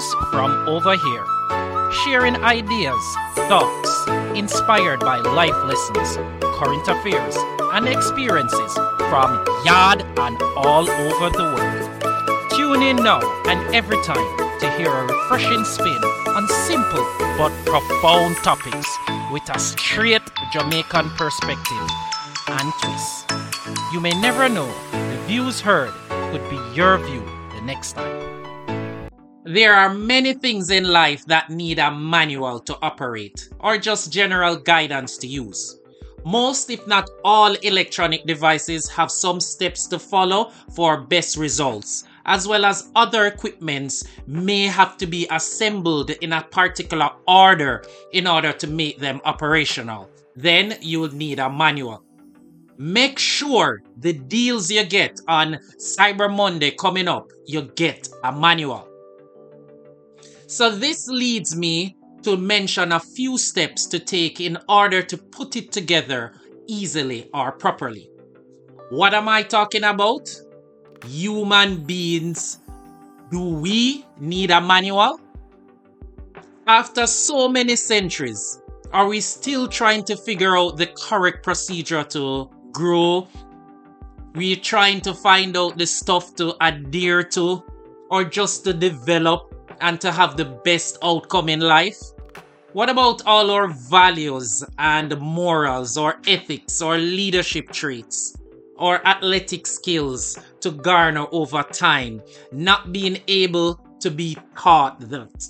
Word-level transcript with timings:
Views 0.00 0.14
from 0.30 0.66
over 0.66 0.96
here. 0.96 1.26
Sharing 2.04 2.36
ideas, 2.36 3.04
thoughts, 3.34 4.08
inspired 4.34 5.00
by 5.00 5.18
life 5.18 5.56
lessons, 5.64 6.16
current 6.56 6.88
affairs, 6.88 7.36
and 7.74 7.86
experiences 7.86 8.72
from 9.10 9.44
yard 9.66 10.02
and 10.16 10.40
all 10.56 10.88
over 10.88 11.28
the 11.36 11.44
world. 11.54 12.50
Tune 12.52 12.82
in 12.82 12.96
now 12.96 13.20
and 13.46 13.74
every 13.74 14.02
time 14.02 14.24
to 14.60 14.70
hear 14.78 14.90
a 14.90 15.04
refreshing 15.04 15.64
spin 15.64 16.02
on 16.28 16.48
simple 16.48 17.04
but 17.36 17.52
profound 17.66 18.36
topics 18.36 18.88
with 19.30 19.46
a 19.50 19.58
straight 19.58 20.22
Jamaican 20.52 21.10
perspective 21.10 21.88
and 22.48 22.72
twist. 22.80 23.32
You 23.92 24.00
may 24.00 24.18
never 24.18 24.48
know, 24.48 24.72
the 24.92 25.22
views 25.26 25.60
heard 25.60 25.92
could 26.32 26.48
be 26.48 26.58
your 26.74 26.96
view 26.96 27.22
the 27.54 27.60
next 27.66 27.92
time. 27.92 28.29
There 29.52 29.74
are 29.74 29.92
many 29.92 30.34
things 30.34 30.70
in 30.70 30.84
life 30.84 31.26
that 31.26 31.50
need 31.50 31.80
a 31.80 31.90
manual 31.90 32.60
to 32.60 32.78
operate 32.82 33.48
or 33.58 33.78
just 33.78 34.12
general 34.12 34.54
guidance 34.54 35.16
to 35.18 35.26
use. 35.26 35.80
Most, 36.24 36.70
if 36.70 36.86
not 36.86 37.10
all, 37.24 37.54
electronic 37.54 38.26
devices 38.26 38.88
have 38.90 39.10
some 39.10 39.40
steps 39.40 39.88
to 39.88 39.98
follow 39.98 40.52
for 40.76 41.00
best 41.00 41.36
results, 41.36 42.04
as 42.26 42.46
well 42.46 42.64
as 42.64 42.92
other 42.94 43.26
equipments 43.26 44.04
may 44.28 44.66
have 44.66 44.96
to 44.98 45.06
be 45.08 45.26
assembled 45.32 46.10
in 46.10 46.32
a 46.32 46.44
particular 46.44 47.10
order 47.26 47.82
in 48.12 48.28
order 48.28 48.52
to 48.52 48.68
make 48.68 49.00
them 49.00 49.20
operational. 49.24 50.08
Then 50.36 50.76
you 50.80 51.00
will 51.00 51.12
need 51.12 51.40
a 51.40 51.50
manual. 51.50 52.04
Make 52.78 53.18
sure 53.18 53.82
the 53.96 54.12
deals 54.12 54.70
you 54.70 54.84
get 54.84 55.20
on 55.26 55.58
Cyber 55.76 56.32
Monday 56.32 56.70
coming 56.70 57.08
up, 57.08 57.32
you 57.46 57.62
get 57.62 58.08
a 58.22 58.30
manual. 58.30 58.89
So 60.50 60.68
this 60.68 61.06
leads 61.06 61.54
me 61.54 61.96
to 62.22 62.36
mention 62.36 62.90
a 62.90 62.98
few 62.98 63.38
steps 63.38 63.86
to 63.86 64.00
take 64.00 64.40
in 64.40 64.58
order 64.68 65.00
to 65.00 65.16
put 65.16 65.54
it 65.54 65.70
together 65.70 66.32
easily 66.66 67.30
or 67.32 67.52
properly. 67.52 68.10
What 68.88 69.14
am 69.14 69.28
I 69.28 69.44
talking 69.44 69.84
about? 69.84 70.28
Human 71.06 71.84
beings. 71.84 72.58
Do 73.30 73.60
we 73.60 74.04
need 74.18 74.50
a 74.50 74.60
manual? 74.60 75.20
After 76.66 77.06
so 77.06 77.48
many 77.48 77.76
centuries, 77.76 78.60
are 78.92 79.06
we 79.06 79.20
still 79.20 79.68
trying 79.68 80.02
to 80.06 80.16
figure 80.16 80.58
out 80.58 80.76
the 80.76 80.88
correct 80.88 81.44
procedure 81.44 82.02
to 82.02 82.50
grow. 82.72 83.28
We're 84.34 84.56
trying 84.56 85.00
to 85.02 85.14
find 85.14 85.56
out 85.56 85.78
the 85.78 85.86
stuff 85.86 86.34
to 86.36 86.56
adhere 86.60 87.22
to 87.38 87.62
or 88.10 88.24
just 88.24 88.64
to 88.64 88.72
develop 88.72 89.49
and 89.80 90.00
to 90.00 90.12
have 90.12 90.36
the 90.36 90.44
best 90.44 90.98
outcome 91.02 91.48
in 91.48 91.60
life. 91.60 91.98
What 92.72 92.88
about 92.88 93.26
all 93.26 93.50
our 93.50 93.68
values 93.68 94.64
and 94.78 95.18
morals 95.20 95.96
or 95.96 96.20
ethics 96.26 96.80
or 96.80 96.98
leadership 96.98 97.70
traits 97.72 98.36
or 98.76 99.06
athletic 99.06 99.66
skills 99.66 100.38
to 100.60 100.70
garner 100.70 101.26
over 101.32 101.62
time, 101.64 102.22
not 102.52 102.92
being 102.92 103.18
able 103.26 103.74
to 104.00 104.10
be 104.10 104.36
taught 104.56 105.00
that? 105.10 105.48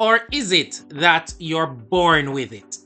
Or 0.00 0.20
is 0.32 0.52
it 0.52 0.82
that 0.88 1.34
you're 1.38 1.66
born 1.66 2.32
with 2.32 2.52
it? 2.52 2.78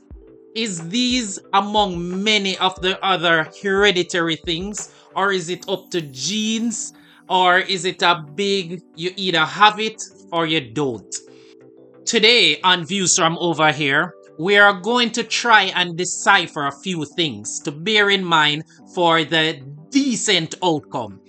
Is 0.55 0.89
these 0.89 1.39
among 1.53 2.23
many 2.23 2.57
of 2.57 2.79
the 2.81 3.03
other 3.03 3.49
hereditary 3.61 4.35
things, 4.35 4.93
or 5.15 5.31
is 5.31 5.49
it 5.49 5.67
up 5.69 5.89
to 5.91 6.01
genes, 6.01 6.93
or 7.29 7.59
is 7.59 7.85
it 7.85 8.01
a 8.01 8.25
big 8.35 8.81
you 8.95 9.13
either 9.15 9.45
have 9.45 9.79
it 9.79 10.03
or 10.31 10.45
you 10.45 10.61
don't? 10.61 11.15
Today 12.05 12.59
on 12.61 12.85
Views 12.85 13.15
from 13.15 13.37
Over 13.39 13.71
Here, 13.71 14.13
we 14.39 14.57
are 14.57 14.79
going 14.79 15.11
to 15.11 15.23
try 15.23 15.63
and 15.63 15.97
decipher 15.97 16.67
a 16.67 16.71
few 16.71 17.05
things 17.05 17.59
to 17.61 17.71
bear 17.71 18.09
in 18.09 18.23
mind 18.23 18.63
for 18.95 19.23
the 19.23 19.61
decent 19.89 20.55
outcome. 20.63 21.19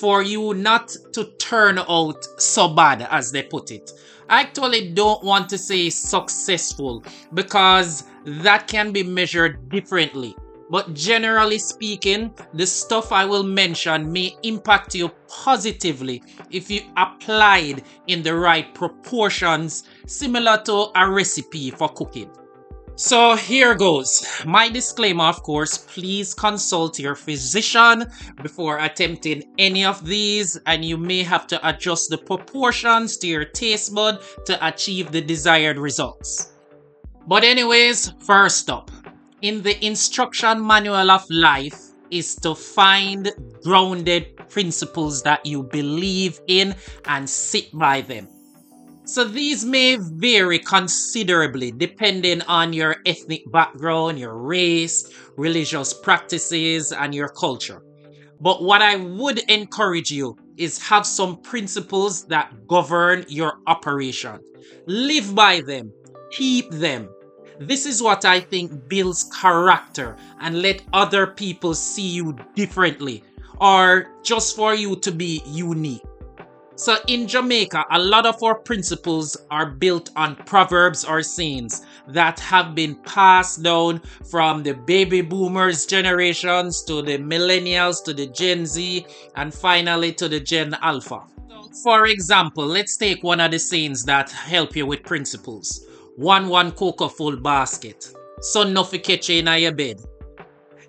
For 0.00 0.22
you 0.22 0.52
not 0.52 0.94
to 1.12 1.24
turn 1.38 1.78
out 1.78 2.22
so 2.38 2.68
bad, 2.68 3.06
as 3.10 3.32
they 3.32 3.44
put 3.44 3.70
it. 3.70 3.90
I 4.28 4.40
actually 4.42 4.92
don't 4.92 5.22
want 5.22 5.48
to 5.50 5.58
say 5.58 5.88
successful 5.88 7.04
because 7.32 8.04
that 8.26 8.66
can 8.66 8.92
be 8.92 9.02
measured 9.04 9.68
differently. 9.70 10.36
But 10.68 10.94
generally 10.94 11.58
speaking, 11.58 12.34
the 12.52 12.66
stuff 12.66 13.12
I 13.12 13.24
will 13.24 13.44
mention 13.44 14.12
may 14.12 14.36
impact 14.42 14.94
you 14.94 15.10
positively 15.28 16.22
if 16.50 16.70
you 16.70 16.82
applied 16.96 17.84
in 18.08 18.22
the 18.22 18.34
right 18.34 18.74
proportions, 18.74 19.84
similar 20.06 20.60
to 20.64 20.88
a 20.96 21.08
recipe 21.08 21.70
for 21.70 21.88
cooking. 21.88 22.30
So 22.98 23.36
here 23.36 23.74
goes. 23.74 24.26
My 24.46 24.70
disclaimer, 24.70 25.24
of 25.24 25.42
course, 25.42 25.76
please 25.76 26.32
consult 26.32 26.98
your 26.98 27.14
physician 27.14 28.06
before 28.42 28.78
attempting 28.78 29.44
any 29.58 29.84
of 29.84 30.04
these, 30.04 30.58
and 30.64 30.82
you 30.82 30.96
may 30.96 31.22
have 31.22 31.46
to 31.48 31.68
adjust 31.68 32.08
the 32.08 32.16
proportions 32.16 33.18
to 33.18 33.26
your 33.26 33.44
taste 33.44 33.94
bud 33.94 34.22
to 34.46 34.66
achieve 34.66 35.12
the 35.12 35.20
desired 35.20 35.76
results. 35.76 36.54
But, 37.28 37.44
anyways, 37.44 38.14
first 38.20 38.70
up, 38.70 38.90
in 39.46 39.62
the 39.62 39.84
instruction 39.84 40.66
manual 40.66 41.08
of 41.08 41.24
life 41.30 41.80
is 42.10 42.34
to 42.34 42.52
find 42.52 43.32
grounded 43.62 44.36
principles 44.48 45.22
that 45.22 45.46
you 45.46 45.62
believe 45.62 46.40
in 46.48 46.74
and 47.04 47.30
sit 47.30 47.70
by 47.72 48.00
them. 48.00 48.26
So 49.04 49.22
these 49.22 49.64
may 49.64 49.98
vary 50.00 50.58
considerably 50.58 51.70
depending 51.70 52.42
on 52.42 52.72
your 52.72 52.96
ethnic 53.06 53.42
background, 53.52 54.18
your 54.18 54.36
race, 54.36 55.08
religious 55.36 55.94
practices, 55.94 56.90
and 56.90 57.14
your 57.14 57.28
culture. 57.28 57.82
But 58.40 58.64
what 58.64 58.82
I 58.82 58.96
would 58.96 59.38
encourage 59.48 60.10
you 60.10 60.36
is 60.56 60.88
have 60.88 61.06
some 61.06 61.40
principles 61.42 62.26
that 62.26 62.66
govern 62.66 63.24
your 63.28 63.60
operation. 63.68 64.40
Live 64.86 65.36
by 65.36 65.60
them, 65.60 65.92
keep 66.32 66.68
them, 66.70 67.08
this 67.58 67.86
is 67.86 68.02
what 68.02 68.24
I 68.24 68.40
think 68.40 68.88
builds 68.88 69.24
character 69.24 70.16
and 70.40 70.60
let 70.62 70.82
other 70.92 71.26
people 71.26 71.74
see 71.74 72.06
you 72.08 72.36
differently 72.54 73.24
or 73.60 74.12
just 74.22 74.54
for 74.54 74.74
you 74.74 74.96
to 74.96 75.10
be 75.10 75.42
unique. 75.46 76.02
So 76.78 76.96
in 77.08 77.26
Jamaica, 77.26 77.86
a 77.90 77.98
lot 77.98 78.26
of 78.26 78.42
our 78.42 78.54
principles 78.54 79.34
are 79.50 79.64
built 79.64 80.10
on 80.14 80.36
proverbs 80.36 81.06
or 81.06 81.22
sayings 81.22 81.86
that 82.08 82.38
have 82.40 82.74
been 82.74 82.96
passed 82.96 83.62
down 83.62 84.02
from 84.30 84.62
the 84.62 84.74
baby 84.74 85.22
boomers 85.22 85.86
generations 85.86 86.82
to 86.82 87.00
the 87.00 87.16
millennials 87.16 88.04
to 88.04 88.12
the 88.12 88.26
Gen 88.26 88.66
Z 88.66 89.06
and 89.36 89.54
finally 89.54 90.12
to 90.12 90.28
the 90.28 90.38
Gen 90.38 90.76
Alpha. 90.82 91.22
For 91.82 92.06
example, 92.06 92.66
let's 92.66 92.98
take 92.98 93.22
one 93.22 93.40
of 93.40 93.52
the 93.52 93.58
sayings 93.58 94.04
that 94.04 94.30
help 94.30 94.76
you 94.76 94.84
with 94.84 95.02
principles 95.02 95.86
one 96.16 96.48
one 96.48 96.72
cocoa 96.72 97.08
full 97.08 97.36
basket. 97.36 98.10
Sun 98.40 98.72
nothing 98.72 99.00
catch 99.00 99.28
you 99.28 99.38
in 99.38 99.60
your 99.60 99.72
bed. 99.72 100.00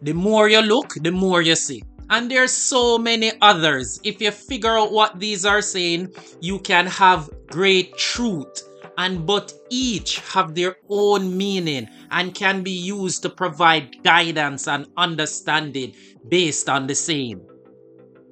The 0.02 0.14
more 0.14 0.48
you 0.48 0.62
look, 0.62 0.94
the 1.02 1.12
more 1.12 1.42
you 1.42 1.56
see. 1.56 1.84
And 2.10 2.32
there's 2.32 2.54
so 2.54 2.98
many 2.98 3.34
others. 3.42 4.00
If 4.04 4.22
you 4.22 4.32
figure 4.32 4.78
out 4.78 4.94
what 4.94 5.20
these 5.20 5.46
are 5.46 5.62
saying, 5.62 6.14
you 6.40 6.60
can 6.60 6.86
have 6.86 7.30
great 7.48 7.98
truth. 7.98 8.64
And 8.98 9.28
but 9.28 9.54
each 9.70 10.20
have 10.20 10.56
their 10.56 10.78
own 10.90 11.38
meaning 11.38 11.88
and 12.10 12.34
can 12.34 12.64
be 12.64 12.72
used 12.72 13.22
to 13.24 13.30
provide 13.30 14.02
guidance 14.04 14.68
and 14.68 14.88
understanding 14.96 15.94
based 16.30 16.70
on 16.70 16.88
the 16.88 16.96
same. 16.96 17.42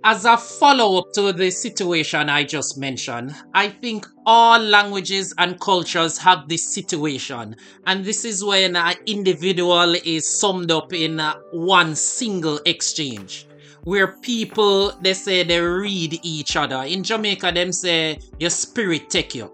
As 0.08 0.24
a 0.24 0.38
follow 0.38 1.00
up 1.00 1.14
to 1.14 1.34
the 1.34 1.50
situation 1.50 2.30
I 2.30 2.44
just 2.44 2.78
mentioned, 2.78 3.34
I 3.56 3.70
think 3.70 4.06
all 4.24 4.60
languages 4.60 5.34
and 5.40 5.60
cultures 5.60 6.20
have 6.20 6.48
this 6.48 6.64
situation, 6.64 7.56
and 7.88 8.06
this 8.06 8.24
is 8.24 8.44
when 8.44 8.76
an 8.76 8.98
individual 9.08 9.96
is 10.06 10.40
summed 10.40 10.70
up 10.70 10.94
in 10.94 11.20
uh, 11.20 11.34
one 11.52 11.96
single 11.96 12.60
exchange. 12.68 13.48
Where 13.84 14.16
people 14.18 14.92
they 15.02 15.16
say 15.16 15.42
they 15.42 15.60
read 15.60 16.20
each 16.22 16.56
other. 16.56 16.84
In 16.84 17.04
Jamaica, 17.04 17.52
them 17.52 17.72
say 17.72 18.20
your 18.40 18.52
spirit 18.52 19.10
take 19.10 19.34
you. 19.34 19.52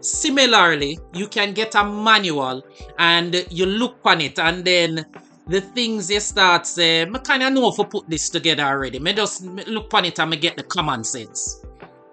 Similarly, 0.00 0.98
you 1.14 1.28
can 1.28 1.52
get 1.52 1.76
a 1.76 1.84
manual 1.84 2.64
and 2.98 3.46
you 3.50 3.66
look 3.66 3.98
on 4.04 4.20
it 4.20 4.40
and 4.40 4.64
then 4.64 5.06
the 5.46 5.60
things 5.60 6.10
you 6.10 6.20
start 6.20 6.66
say, 6.66 7.02
I 7.02 7.18
kind 7.18 7.42
of 7.42 7.52
know 7.52 7.68
if 7.68 7.80
I 7.80 7.84
put 7.84 8.08
this 8.08 8.30
together 8.30 8.62
already. 8.62 8.98
Me 8.98 9.12
just 9.12 9.42
look 9.44 9.92
on 9.94 10.04
it 10.04 10.18
and 10.18 10.30
me 10.30 10.36
get 10.36 10.56
the 10.56 10.62
common 10.62 11.04
sense. 11.04 11.64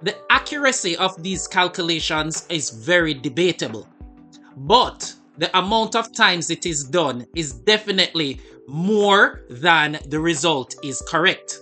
The 0.02 0.16
accuracy 0.32 0.96
of 0.98 1.22
these 1.22 1.48
calculations 1.48 2.46
is 2.50 2.70
very 2.70 3.14
debatable, 3.14 3.88
but 4.58 5.14
the 5.38 5.56
amount 5.58 5.96
of 5.96 6.14
times 6.14 6.50
it 6.50 6.66
is 6.66 6.84
done 6.84 7.26
is 7.36 7.54
definitely 7.54 8.40
more 8.68 9.42
than 9.50 10.00
the 10.08 10.20
result 10.20 10.76
is 10.84 11.02
correct. 11.08 11.60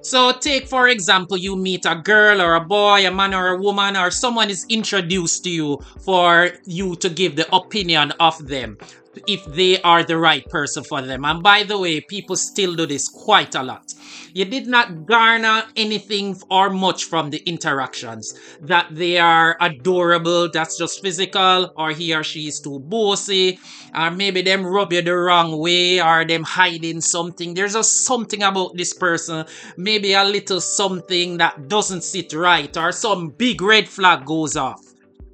So, 0.00 0.32
take 0.32 0.68
for 0.68 0.88
example, 0.88 1.36
you 1.36 1.56
meet 1.56 1.84
a 1.84 1.96
girl 1.96 2.40
or 2.40 2.54
a 2.54 2.60
boy, 2.60 3.06
a 3.06 3.10
man 3.10 3.34
or 3.34 3.48
a 3.48 3.58
woman, 3.58 3.96
or 3.96 4.10
someone 4.10 4.48
is 4.48 4.64
introduced 4.68 5.44
to 5.44 5.50
you 5.50 5.78
for 6.00 6.50
you 6.64 6.96
to 6.96 7.10
give 7.10 7.36
the 7.36 7.52
opinion 7.54 8.12
of 8.20 8.46
them 8.46 8.78
if 9.26 9.44
they 9.46 9.80
are 9.82 10.02
the 10.02 10.18
right 10.18 10.48
person 10.48 10.84
for 10.84 11.02
them. 11.02 11.24
And 11.24 11.42
by 11.42 11.62
the 11.64 11.78
way, 11.78 12.00
people 12.00 12.36
still 12.36 12.74
do 12.74 12.86
this 12.86 13.08
quite 13.08 13.54
a 13.54 13.62
lot. 13.62 13.92
You 14.32 14.44
did 14.44 14.66
not 14.66 15.06
garner 15.06 15.64
anything 15.76 16.36
or 16.50 16.70
much 16.70 17.04
from 17.04 17.30
the 17.30 17.38
interactions. 17.48 18.38
That 18.60 18.88
they 18.90 19.18
are 19.18 19.56
adorable, 19.60 20.50
that's 20.50 20.78
just 20.78 21.02
physical, 21.02 21.72
or 21.76 21.90
he 21.92 22.14
or 22.14 22.22
she 22.22 22.46
is 22.46 22.60
too 22.60 22.78
bossy, 22.78 23.58
or 23.94 24.10
maybe 24.10 24.42
them 24.42 24.66
rub 24.66 24.92
you 24.92 25.02
the 25.02 25.16
wrong 25.16 25.58
way, 25.58 26.00
or 26.00 26.24
them 26.24 26.44
hiding 26.44 27.00
something. 27.00 27.54
There's 27.54 27.72
just 27.74 28.04
something 28.04 28.42
about 28.42 28.76
this 28.76 28.92
person, 28.92 29.46
maybe 29.76 30.12
a 30.12 30.24
little 30.24 30.60
something 30.60 31.38
that 31.38 31.68
doesn't 31.68 32.04
sit 32.04 32.32
right, 32.32 32.74
or 32.76 32.92
some 32.92 33.30
big 33.30 33.62
red 33.62 33.88
flag 33.88 34.24
goes 34.24 34.56
off. 34.56 34.82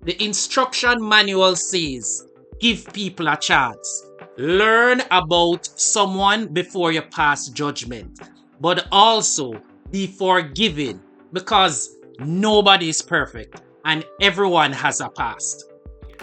The 0.02 0.22
instruction 0.22 1.06
manual 1.06 1.56
says 1.56 2.24
give 2.60 2.92
people 2.92 3.28
a 3.28 3.36
chance. 3.36 4.06
Learn 4.36 5.02
about 5.10 5.66
someone 5.78 6.46
before 6.48 6.92
you 6.92 7.02
pass 7.02 7.48
judgment, 7.48 8.20
but 8.60 8.86
also 8.90 9.60
be 9.90 10.06
forgiving 10.06 11.00
because 11.32 11.96
nobody 12.18 12.88
is 12.88 13.02
perfect 13.02 13.62
and 13.84 14.04
everyone 14.20 14.72
has 14.72 15.00
a 15.00 15.08
past. 15.08 15.64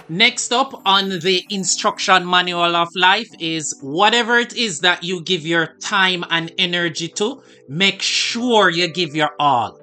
Next 0.09 0.51
up 0.51 0.81
on 0.85 1.19
the 1.19 1.43
instruction 1.49 2.29
manual 2.29 2.75
of 2.75 2.89
life 2.95 3.29
is 3.39 3.77
whatever 3.81 4.37
it 4.37 4.53
is 4.55 4.81
that 4.81 5.03
you 5.03 5.21
give 5.21 5.45
your 5.45 5.75
time 5.79 6.25
and 6.29 6.51
energy 6.57 7.07
to, 7.09 7.41
make 7.69 8.01
sure 8.01 8.69
you 8.69 8.91
give 8.91 9.15
your 9.15 9.31
all 9.39 9.80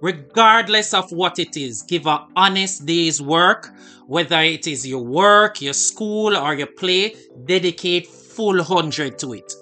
regardless 0.00 0.94
of 0.94 1.10
what 1.12 1.38
it 1.38 1.56
is. 1.56 1.82
Give 1.82 2.06
an 2.06 2.20
honest 2.36 2.86
day's 2.86 3.20
work, 3.20 3.70
whether 4.06 4.40
it 4.40 4.66
is 4.66 4.86
your 4.86 5.04
work, 5.04 5.60
your 5.60 5.72
school, 5.72 6.36
or 6.36 6.54
your 6.54 6.68
play, 6.68 7.14
dedicate 7.44 8.06
full 8.06 8.62
hundred 8.62 9.18
to 9.18 9.34
it. 9.34 9.52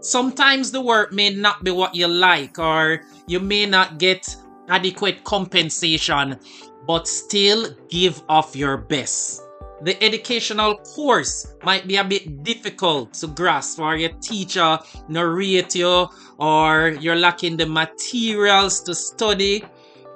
Sometimes 0.00 0.70
the 0.70 0.80
work 0.80 1.12
may 1.12 1.30
not 1.30 1.64
be 1.64 1.70
what 1.70 1.94
you 1.94 2.06
like, 2.06 2.58
or 2.58 3.02
you 3.26 3.40
may 3.40 3.66
not 3.66 3.98
get 3.98 4.36
adequate 4.68 5.24
compensation, 5.24 6.38
but 6.86 7.08
still 7.08 7.70
give 7.88 8.22
off 8.28 8.54
your 8.54 8.76
best. 8.76 9.42
The 9.82 10.02
educational 10.02 10.76
course 10.76 11.54
might 11.62 11.86
be 11.86 11.96
a 11.96 12.04
bit 12.04 12.42
difficult 12.42 13.12
to 13.14 13.26
grasp, 13.26 13.80
or 13.80 13.96
your 13.96 14.12
teacher 14.22 14.78
narrate 15.08 15.74
you, 15.74 16.08
or 16.38 16.96
you're 17.00 17.16
lacking 17.16 17.56
the 17.56 17.66
materials 17.66 18.80
to 18.82 18.94
study 18.94 19.64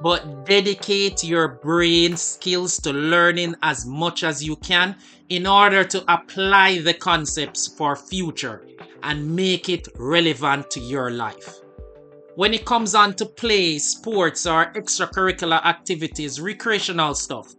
but 0.03 0.47
dedicate 0.47 1.23
your 1.23 1.49
brain 1.49 2.17
skills 2.17 2.79
to 2.81 2.93
learning 2.93 3.55
as 3.63 3.85
much 3.87 4.25
as 4.25 4.43
you 4.43 4.57
can 4.57 4.97
in 5.29 5.47
order 5.47 5.85
to 5.85 6.03
apply 6.13 6.79
the 6.79 6.95
concepts 6.95 7.67
for 7.69 7.95
future 7.95 8.67
and 9.03 9.35
make 9.35 9.69
it 9.69 9.89
relevant 9.97 10.71
to 10.71 10.81
your 10.81 11.11
life. 11.11 11.61
When 12.37 12.55
it 12.55 12.65
comes 12.65 12.95
on 12.95 13.15
to 13.15 13.27
play, 13.27 13.79
sports, 13.79 14.47
or 14.47 14.73
extracurricular 14.73 15.65
activities, 15.65 16.41
recreational 16.41 17.15
stuff, 17.15 17.55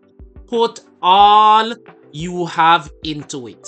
put 0.47 0.81
all 1.01 1.73
you 2.11 2.45
have 2.47 2.91
into 3.03 3.47
it. 3.47 3.67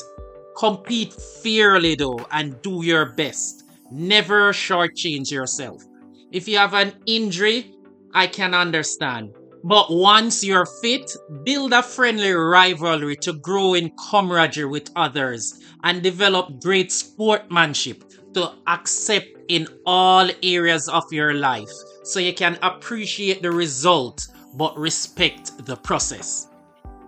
Compete 0.57 1.13
fairly 1.13 1.95
though 1.95 2.25
and 2.31 2.61
do 2.61 2.83
your 2.83 3.05
best. 3.13 3.63
Never 3.91 4.51
shortchange 4.53 5.31
yourself. 5.31 5.83
If 6.31 6.47
you 6.47 6.57
have 6.57 6.73
an 6.73 6.93
injury, 7.05 7.75
I 8.13 8.27
can 8.27 8.54
understand. 8.54 9.33
But 9.63 9.88
once 9.89 10.44
you're 10.44 10.65
fit, 10.65 11.10
build 11.44 11.71
a 11.74 11.81
friendly 11.81 12.31
rivalry 12.31 13.15
to 13.18 13.33
grow 13.33 13.74
in 13.75 13.92
camaraderie 14.10 14.65
with 14.65 14.92
others 14.95 15.60
and 15.83 16.04
develop 16.04 16.62
great 16.62 16.92
sportsmanship 16.92 18.04
to 18.33 18.51
accept 18.68 19.27
in 19.48 19.68
all 19.86 20.30
areas 20.44 20.89
of 20.89 21.12
your 21.12 21.33
life 21.33 21.69
so 22.04 22.19
you 22.19 22.33
can 22.33 22.57
appreciate 22.62 23.42
the 23.42 23.51
result 23.51 24.27
but 24.56 24.77
respect 24.77 25.66
the 25.66 25.75
process. 25.77 26.48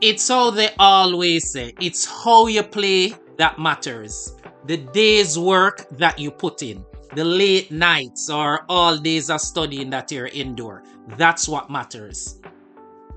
It's 0.02 0.28
how 0.28 0.52
they 0.52 0.70
always 0.80 1.52
say 1.52 1.74
it's 1.80 2.06
how 2.06 2.48
you 2.48 2.64
play 2.64 3.14
that 3.38 3.60
matters. 3.60 4.34
The 4.66 4.78
day's 4.78 5.38
work 5.38 5.88
that 5.98 6.20
you 6.20 6.32
put 6.32 6.64
in 6.64 6.86
the 7.16 7.24
late 7.24 7.72
nights 7.72 8.30
or 8.30 8.66
all 8.68 8.98
days 8.98 9.30
of 9.30 9.40
studying 9.40 9.90
that 9.90 10.12
you're 10.12 10.28
indoor. 10.28 10.84
That's 11.18 11.48
what 11.48 11.70
matters. 11.70 12.40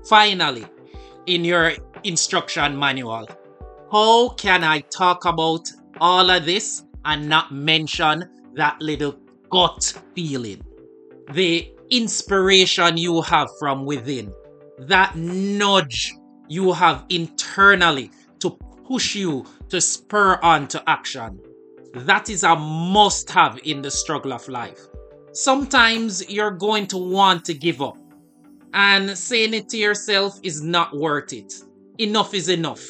Finally, 0.07 0.65
in 1.25 1.43
your 1.43 1.73
instruction 2.03 2.77
manual, 2.77 3.27
how 3.91 4.29
can 4.29 4.63
I 4.63 4.81
talk 4.81 5.25
about 5.25 5.69
all 5.99 6.29
of 6.29 6.45
this 6.45 6.83
and 7.05 7.27
not 7.27 7.51
mention 7.51 8.25
that 8.55 8.81
little 8.81 9.15
gut 9.49 9.93
feeling? 10.15 10.63
The 11.33 11.71
inspiration 11.89 12.97
you 12.97 13.21
have 13.21 13.49
from 13.59 13.85
within, 13.85 14.33
that 14.79 15.15
nudge 15.15 16.13
you 16.47 16.73
have 16.73 17.05
internally 17.09 18.11
to 18.39 18.51
push 18.87 19.15
you 19.15 19.45
to 19.69 19.81
spur 19.81 20.39
on 20.41 20.67
to 20.69 20.89
action 20.89 21.39
that 21.93 22.29
is 22.29 22.43
a 22.43 22.55
must 22.55 23.29
have 23.31 23.59
in 23.63 23.81
the 23.81 23.91
struggle 23.91 24.33
of 24.33 24.47
life. 24.47 24.88
Sometimes 25.31 26.27
you're 26.27 26.51
going 26.51 26.87
to 26.87 26.97
want 26.97 27.45
to 27.45 27.53
give 27.53 27.81
up, 27.81 27.97
and 28.73 29.15
saying 29.15 29.53
it 29.53 29.69
to 29.69 29.77
yourself 29.77 30.39
is 30.41 30.63
not 30.63 30.97
worth 30.97 31.33
it. 31.33 31.53
Enough 31.99 32.33
is 32.33 32.49
enough. 32.49 32.83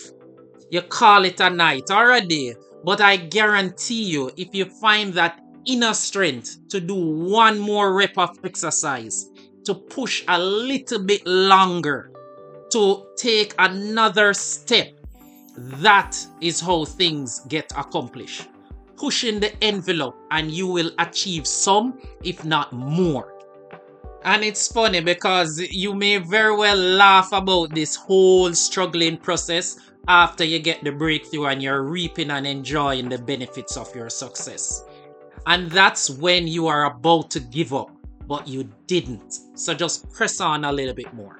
You 0.71 0.81
call 0.83 1.25
it 1.25 1.41
a 1.41 1.49
night 1.49 1.91
or 1.91 2.11
a 2.13 2.21
day, 2.21 2.55
but 2.85 3.01
I 3.01 3.17
guarantee 3.17 4.03
you, 4.03 4.31
if 4.37 4.53
you 4.53 4.65
find 4.65 5.13
that 5.15 5.41
inner 5.65 5.93
strength 5.93 6.57
to 6.69 6.79
do 6.79 6.95
one 6.95 7.59
more 7.59 7.93
rep 7.93 8.17
of 8.17 8.39
exercise, 8.45 9.29
to 9.65 9.75
push 9.75 10.23
a 10.29 10.39
little 10.39 11.03
bit 11.03 11.27
longer, 11.27 12.11
to 12.71 13.05
take 13.17 13.53
another 13.59 14.33
step, 14.33 14.93
that 15.57 16.15
is 16.39 16.61
how 16.61 16.85
things 16.85 17.41
get 17.49 17.69
accomplished 17.75 18.47
pushing 18.99 19.39
the 19.39 19.51
envelope 19.63 20.17
and 20.31 20.51
you 20.51 20.67
will 20.67 20.91
achieve 20.99 21.47
some, 21.47 21.97
if 22.23 22.43
not 22.43 22.71
more. 22.73 23.33
And 24.23 24.43
it's 24.43 24.67
funny 24.67 24.99
because 24.99 25.59
you 25.71 25.95
may 25.95 26.17
very 26.17 26.55
well 26.55 26.77
laugh 26.77 27.31
about 27.31 27.73
this 27.73 27.95
whole 27.95 28.53
struggling 28.53 29.17
process 29.17 29.79
after 30.09 30.43
you 30.43 30.59
get 30.59 30.83
the 30.83 30.91
breakthrough 30.91 31.45
and 31.45 31.63
you're 31.63 31.83
reaping 31.83 32.31
and 32.31 32.45
enjoying 32.45 33.07
the 33.07 33.17
benefits 33.17 33.77
of 33.77 33.95
your 33.95 34.09
success. 34.09 34.83
And 35.47 35.71
that's 35.71 36.09
when 36.09 36.47
you 36.47 36.67
are 36.67 36.85
about 36.85 37.31
to 37.31 37.39
give 37.39 37.73
up, 37.73 37.91
but 38.27 38.45
you 38.47 38.69
didn't. 38.87 39.39
So 39.55 39.73
just 39.73 40.11
press 40.11 40.41
on 40.41 40.65
a 40.65 40.71
little 40.71 40.93
bit 40.93 41.13
more. 41.13 41.39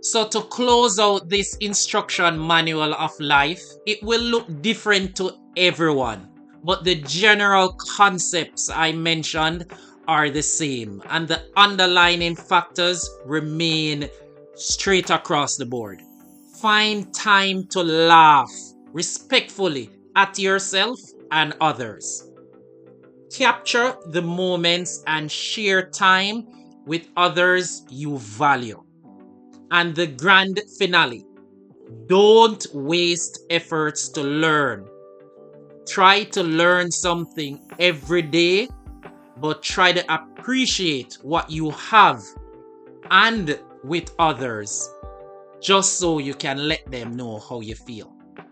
So, 0.00 0.28
to 0.28 0.42
close 0.42 1.00
out 1.00 1.28
this 1.28 1.56
instruction 1.56 2.38
manual 2.38 2.94
of 2.94 3.10
life, 3.18 3.60
it 3.84 4.00
will 4.00 4.20
look 4.20 4.62
different 4.62 5.16
to 5.16 5.32
everyone 5.56 6.37
but 6.68 6.84
the 6.84 6.96
general 6.96 7.72
concepts 7.96 8.68
I 8.68 8.92
mentioned 8.92 9.72
are 10.06 10.28
the 10.28 10.42
same, 10.42 11.02
and 11.08 11.26
the 11.26 11.40
underlying 11.56 12.36
factors 12.36 13.08
remain 13.24 14.10
straight 14.54 15.08
across 15.08 15.56
the 15.56 15.64
board. 15.64 16.02
Find 16.60 17.14
time 17.14 17.66
to 17.68 17.82
laugh 17.82 18.52
respectfully 18.92 19.88
at 20.14 20.38
yourself 20.38 21.00
and 21.30 21.56
others. 21.58 22.30
Capture 23.34 23.96
the 24.08 24.20
moments 24.20 25.02
and 25.06 25.32
share 25.32 25.88
time 25.88 26.46
with 26.84 27.08
others 27.16 27.86
you 27.88 28.18
value. 28.18 28.84
And 29.70 29.94
the 29.94 30.06
grand 30.06 30.60
finale 30.78 31.24
don't 32.08 32.66
waste 32.74 33.40
efforts 33.48 34.10
to 34.10 34.22
learn 34.22 34.86
try 35.88 36.24
to 36.24 36.42
learn 36.42 36.90
something 36.90 37.60
every 37.78 38.22
day, 38.22 38.68
but 39.38 39.62
try 39.62 39.92
to 39.92 40.04
appreciate 40.12 41.18
what 41.22 41.50
you 41.50 41.70
have 41.70 42.22
and 43.10 43.58
with 43.84 44.14
others 44.18 44.88
just 45.60 45.98
so 45.98 46.18
you 46.18 46.34
can 46.34 46.68
let 46.68 46.88
them 46.90 47.16
know 47.16 47.38
how 47.38 47.60
you 47.60 47.74
feel. 47.74 48.17